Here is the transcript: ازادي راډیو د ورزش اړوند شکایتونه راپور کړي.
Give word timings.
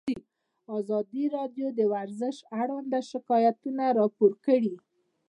ازادي 0.77 1.23
راډیو 1.35 1.67
د 1.77 1.79
ورزش 1.93 2.37
اړوند 2.61 2.91
شکایتونه 3.11 3.83
راپور 3.99 4.31
کړي. 4.45 4.75